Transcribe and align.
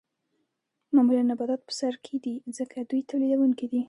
معمولاً 0.95 1.23
نباتات 1.29 1.61
په 1.67 1.73
سر 1.79 1.93
کې 2.05 2.15
دي 2.23 2.35
ځکه 2.57 2.75
دوی 2.89 3.01
تولیدونکي 3.09 3.65
دي 3.71 3.79